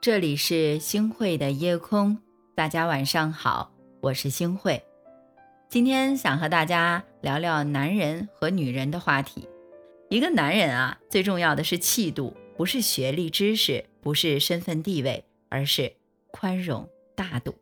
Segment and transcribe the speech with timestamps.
[0.00, 2.18] 这里是星汇的夜空，
[2.54, 4.82] 大家晚上好，我是星汇。
[5.68, 9.48] 今天想和大家聊聊男人和女人的话题。
[10.08, 15.92] 一个男人啊，最重要的是气度，不是学历、知识，不是身份地位，而是
[16.30, 17.54] 宽容大度。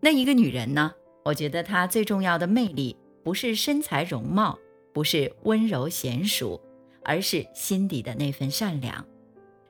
[0.00, 0.92] 那一个女人呢？
[1.24, 4.58] 我觉得她最重要的魅力，不是身材容貌，
[4.92, 6.60] 不是温柔娴熟，
[7.02, 9.04] 而是心底的那份善良。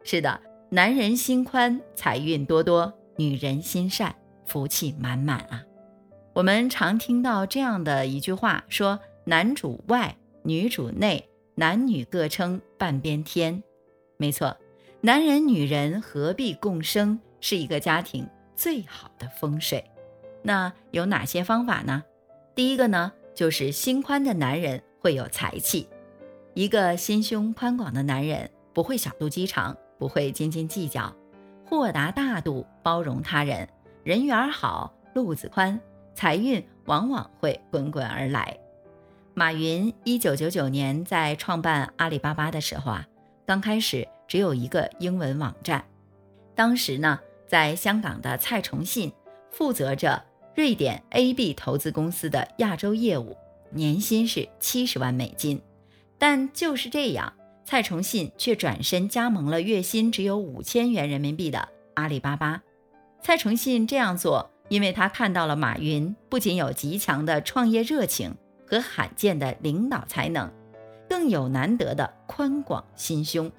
[0.02, 0.40] 是的。
[0.72, 4.14] 男人心宽，财运多多；女人心善，
[4.46, 5.64] 福气满满啊！
[6.32, 13.64] 我们常听到这样的一句话，说“男主外，女主内，男女各撑半边天”。
[14.16, 14.56] 没错，
[15.00, 18.24] 男人女人何必共生，是一个家庭
[18.54, 19.84] 最好的风水。
[20.44, 22.04] 那有哪些方法呢？
[22.54, 25.88] 第一个呢，就是心宽的男人会有财气。
[26.54, 29.76] 一个心胸宽广的男人，不会小肚鸡肠。
[29.98, 31.14] 不会斤斤计较，
[31.66, 33.68] 豁达大度，包容他人，
[34.02, 35.78] 人缘好，路子宽，
[36.14, 38.56] 财运往往会滚滚而来。
[39.34, 43.06] 马云一九九九年在创办阿里巴巴的时候啊，
[43.44, 45.84] 刚开始只有一个英文网站。
[46.54, 49.12] 当时呢，在香港的蔡崇信
[49.50, 50.24] 负责着
[50.54, 53.36] 瑞典 AB 投资公司的亚洲业务，
[53.72, 55.60] 年薪是七十万美金。
[56.18, 57.32] 但就是这样。
[57.64, 62.60] 蔡崇信却转身加盟了月薪只有五千元人民币的阿里巴巴。
[63.22, 68.34] 蔡崇信这样做，因为他看到了马云不仅有极强的创业热情
[68.66, 70.50] 和罕见的领导才能，
[71.08, 73.52] 更有难得的宽广心胸。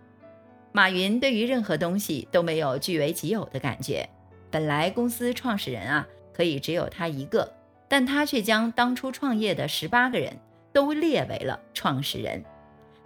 [0.73, 4.09] 马云对于任何东西都没有据为己有的感觉。
[4.49, 7.49] 本来公司创始人啊可以只有他一个，
[7.91, 10.39] 但他却将当初创业的十八个人
[10.71, 12.41] 都列为了创始人。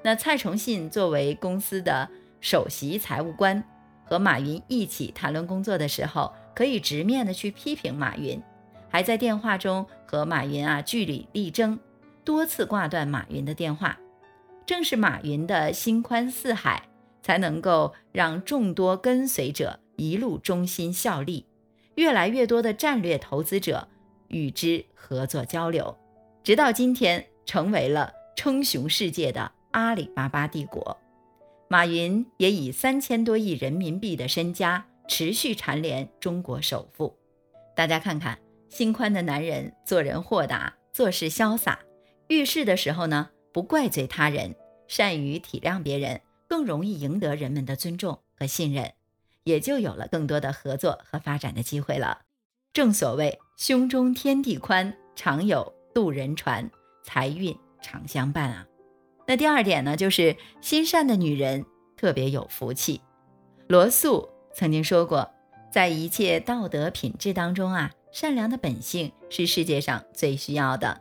[0.04, 2.08] 那蔡崇信作为公司的
[2.40, 3.64] 首席财务官，
[4.04, 8.40] 和马云一起谈论工作的时候，可以直面的去批评马云，
[8.88, 11.80] 还在电话中和马云啊据理力争，
[12.24, 13.98] 多次挂断马云的电话。
[14.68, 16.84] 正是马云的心宽似海，
[17.24, 21.48] 才能够让众多跟随者一路忠心效力，
[21.96, 23.88] 越来越多的战略投资者
[24.36, 25.98] 与之合作交流，
[26.44, 29.50] 直到今天成为了称雄世界的。
[29.72, 30.98] 阿里巴巴帝国，
[31.68, 37.14] 马云也以三千多亿人民币的身家持续蝉联中国首富。
[37.76, 41.80] 大家看看，心宽的男人做人豁达，做事潇洒，
[42.30, 44.56] 遇事的时候呢不怪罪他人，
[44.88, 48.94] 善于体谅别人，更容易赢得人们的尊重和信任，
[49.44, 52.22] 也就有了更多的合作和发展的机会了。
[52.76, 56.70] 正所谓胸中天地宽，常有渡人船，
[57.06, 58.68] 财运常相伴啊。
[59.26, 61.66] 那第二点呢，就是心善的女人
[61.96, 63.00] 特别有福气。
[63.70, 65.32] 罗素曾经说过，
[65.72, 71.00] 在一切道德品质当中啊，善良的本性是世界上最需要的。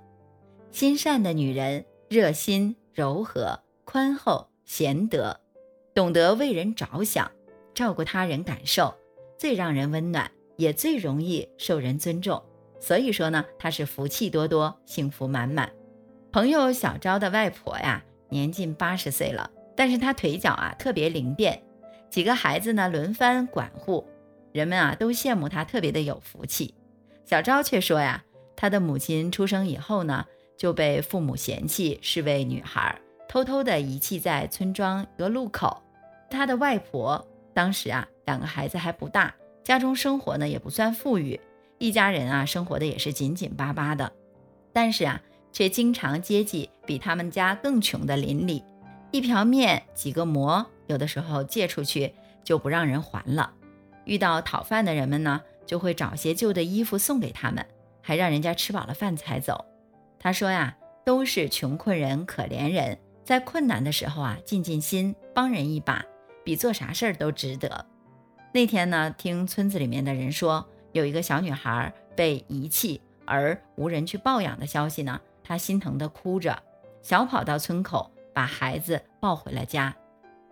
[0.71, 5.41] 心善的女人，热心、柔和、宽厚、贤德，
[5.93, 7.33] 懂得为人着想，
[7.75, 8.95] 照顾他人感受，
[9.37, 12.43] 最让人温暖，也最容易受人尊重。
[12.81, 15.71] 所以说呢，她是福气多多，幸福满满。
[16.33, 18.05] 朋友小昭的外婆呀。
[18.31, 21.63] 年近八十岁了，但是她腿脚啊特别灵便，
[22.11, 24.05] 几个孩子呢轮番管护，
[24.51, 26.75] 人们啊都羡慕他特别的有福气。
[27.25, 28.25] 小昭却说呀，
[28.57, 30.25] 他的母亲出生以后呢
[30.57, 32.99] 就被父母嫌弃，是位女孩，
[33.29, 35.81] 偷偷的遗弃在村庄一个路口。
[36.29, 39.33] 他的外婆当时啊两个孩子还不大，
[39.65, 41.41] 家中生活呢也不算富裕，
[41.79, 44.13] 一家人啊生活的也是紧紧巴巴的，
[44.73, 45.21] 但是啊。
[45.55, 48.65] 却经常接济比他们家更穷的邻里，
[49.13, 53.53] 一瓢面几个馍，有的时候借出去就不让人还了。
[54.05, 57.65] 遇到讨饭的人们呢，就会找些旧的衣服送给他们，
[58.03, 59.65] 还让人家吃饱了饭才走。
[60.19, 66.05] 他说呀，都是穷困人、可怜人，在困难的时候啊，尽尽心帮人一把，
[66.43, 67.87] 比做啥事儿都值得。
[68.55, 75.21] 那天呢，听村子里面的人说，有一个小女孩被遗弃而无人去抱养的消息呢。
[75.43, 76.62] 她心疼的哭着，
[77.03, 79.93] 小跑到村口，把孩子抱回了家。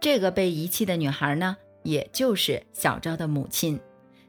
[0.01, 3.79] 这个被遗弃的女孩呢，也就是小昭的母亲。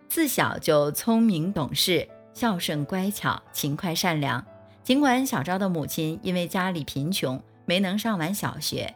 [0.08, 4.46] 自小就聪明懂事、孝顺乖巧、勤快善良。
[4.84, 8.94] 尽管小昭的母亲因为家里贫穷，没能上完小学，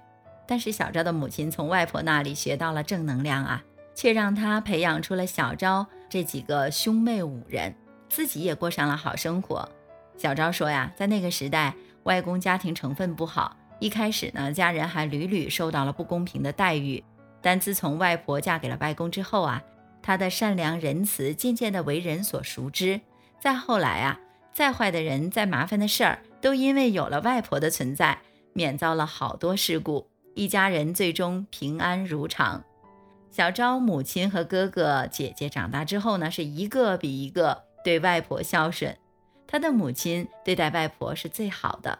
[0.47, 3.63] 但是小昭的母亲从外婆那里学到了正能量啊，
[3.97, 7.73] 却让她培养出了小昭这几个兄妹五人，
[8.07, 9.67] 自己也过上了好生活。
[10.15, 11.73] 小昭说呀，在那个时代，
[12.03, 17.03] 外公家庭成分不好，一开始呢，家人还屡屡受到了不公平的待遇，
[17.41, 19.63] 但自从外婆嫁给了外公之后啊，
[20.03, 23.01] 她的善良仁慈渐渐的为人所熟知。
[23.39, 24.19] 再后来啊，
[24.53, 28.19] 再坏的人、再麻烦的事儿，都因为有了外婆的存在，
[28.53, 32.63] 免遭了好多事故，一家人最终平安如常。
[33.29, 38.97] 小昭母亲和哥哥姐姐长大之后呢，是一个比一个对外婆孝顺。
[39.45, 41.99] 他的母亲对待外婆是最好的。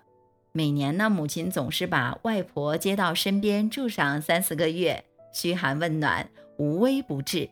[0.52, 7.52] 每年呢，母亲总是把外婆接到身边住上三四个月，嘘寒问暖，无微不至。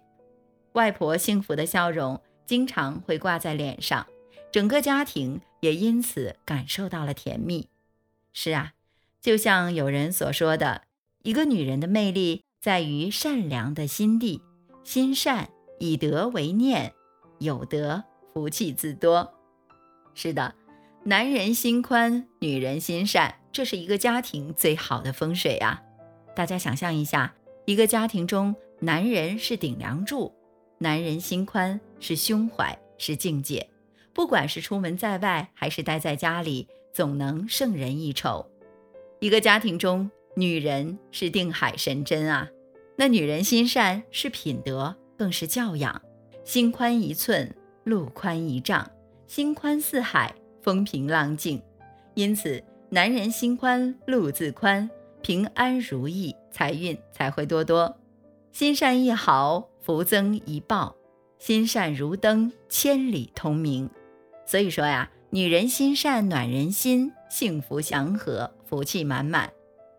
[0.73, 4.07] 外婆幸福的笑容经常会挂在脸上，
[4.51, 7.69] 整个家庭也因此感受到了甜蜜。
[8.33, 8.73] 是啊，
[9.21, 10.81] 就像有人所说的，
[11.21, 14.41] 一个女人的魅力在于善良的心地，
[14.83, 16.91] 心善以德为念，
[17.37, 18.03] 有德
[18.33, 19.31] 福气自多。
[20.15, 20.55] 是的。
[21.03, 25.79] 男人心宽，女人心善，这是一个家庭最好的风水啊！
[26.35, 27.35] 大家想象一下，
[27.65, 30.33] 一个家庭中，男人是顶梁柱，
[30.79, 33.69] 男人心宽是胸怀，是境界。
[34.11, 38.43] 不管是出门在外，还是待在家里，总能胜人一筹。
[39.19, 42.49] 一个家庭中，女人是定海神针啊！
[42.95, 46.01] 那女人心善是品德，更是教养。
[46.43, 47.53] 心宽一寸，
[47.83, 48.85] 路宽一丈；
[49.27, 50.33] 心宽似海。
[50.61, 51.61] 风平浪静，
[52.15, 54.89] 因此男人心宽路自宽，
[55.21, 57.95] 平安如意，财运才会多多。
[58.51, 60.95] 心善一毫，福增一报；
[61.37, 63.87] 心善如灯，千里通明。
[64.47, 69.49] 所以说呀，女人心善暖人心，幸福祥和，福气满满；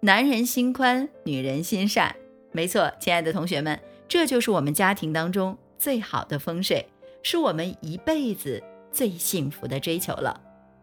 [0.00, 2.16] 男人心宽，女人心善。
[2.56, 6.86] 没错，亲爱的同学们，这就是我们家庭当中最好的风水，
[7.22, 10.40] 是我们一辈子最幸福的追求了。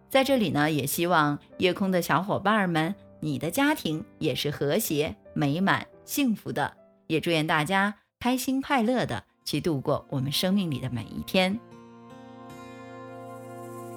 [0.08, 6.72] 在这里呢，也希望夜空的小伙伴们，你的家庭也是和谐、美满、幸福的。
[7.08, 11.60] 也祝愿大家开心快乐的去度过我们生命里的每一天。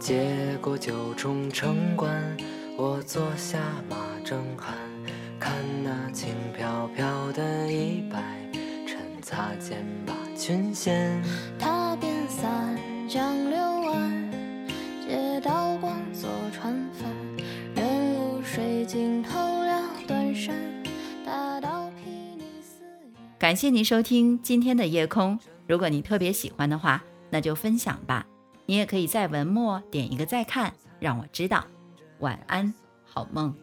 [0.00, 2.36] 接过九重城关，
[2.78, 4.64] 我坐下马正酣，
[5.38, 5.52] 看
[5.84, 8.20] 那轻飘飘的衣摆，
[8.86, 11.22] 趁擦肩把裙掀，
[11.58, 12.76] 踏遍三
[13.08, 13.60] 江六
[13.92, 14.30] 岸。
[15.06, 17.10] 借刀光做船帆，
[17.74, 20.54] 任露水尽头了断山，
[21.24, 23.38] 大道睥睨四野。
[23.38, 25.38] 感谢您收听今天的夜空。
[25.68, 28.26] 如果你特别喜欢的话，那就分享吧。
[28.64, 31.64] 你也可以在文末点一个再看，让我知道。
[32.18, 32.72] 晚安，
[33.04, 33.54] 好梦。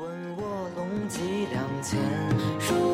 [0.00, 1.98] 问卧龙几两钱
[2.60, 2.87] 蜀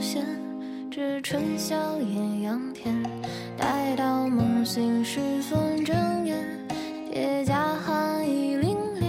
[0.00, 0.24] 现，
[0.90, 2.94] 至春宵艳阳天。
[3.56, 6.38] 待到梦醒时分睁眼，
[7.10, 9.04] 铁甲寒意凛冽。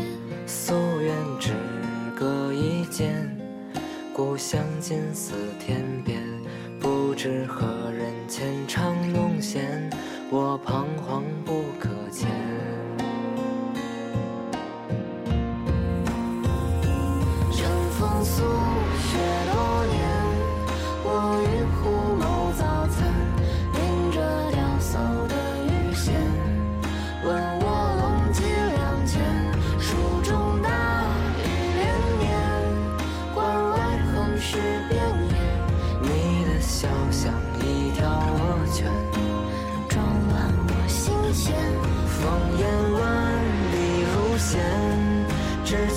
[0.46, 1.54] 夙愿只
[2.16, 3.14] 隔一剑，
[4.14, 6.20] 故乡近似天边。
[6.80, 9.89] 不知何人浅唱弄弦，
[10.30, 12.27] 我彷徨不可前。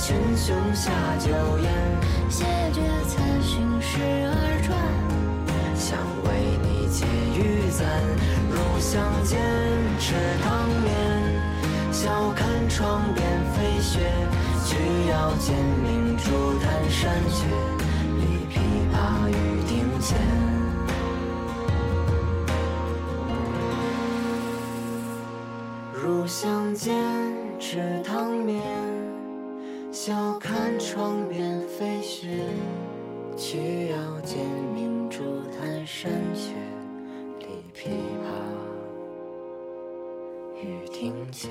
[0.06, 1.30] 群雄下酒
[1.62, 1.72] 宴。
[2.28, 2.44] 谢
[2.74, 4.76] 绝此心时而转，
[5.74, 6.28] 想为
[6.62, 7.88] 你解玉簪，
[8.50, 9.40] 入巷间，
[9.98, 10.92] 吃汤面，
[11.90, 13.98] 笑看窗边飞雪，
[14.66, 14.76] 曲
[15.08, 17.48] 腰间明珠弹山雀，
[18.18, 18.60] 立琵
[18.92, 19.32] 琶于
[19.64, 20.20] 庭前。
[25.94, 26.92] 入巷间，
[27.58, 28.60] 吃汤面，
[30.06, 32.28] 笑看窗边飞雪，
[33.38, 34.38] 曲腰间
[34.74, 35.22] 明珠
[35.58, 36.52] 弹山雀，
[37.38, 37.88] 立琵
[38.20, 38.28] 琶
[40.62, 41.50] 于庭前。